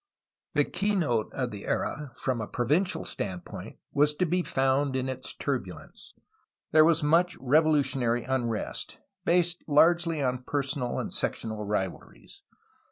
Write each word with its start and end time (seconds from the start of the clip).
The 0.55 0.63
keynote 0.63 1.31
of 1.31 1.51
the 1.51 1.65
era 1.67 2.11
from 2.15 2.41
a 2.41 2.47
provincial 2.47 3.05
standpoint 3.05 3.77
was 3.93 4.15
to 4.15 4.25
be 4.25 4.41
found 4.41 4.95
in 4.95 5.07
its 5.07 5.31
turbulence. 5.31 6.15
There 6.71 6.83
was 6.83 7.03
much 7.03 7.37
revolutionary 7.37 8.25
um'est, 8.25 8.97
based 9.25 9.63
largely 9.67 10.19
on 10.19 10.41
personal 10.41 10.99
and 10.99 11.13
sectional 11.13 11.65
rivalries. 11.65 12.41